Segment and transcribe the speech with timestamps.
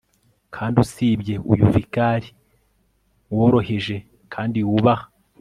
[0.55, 2.21] kandi usibye uyu vicar,
[3.35, 3.95] woroheje
[4.33, 5.05] kandi wubaha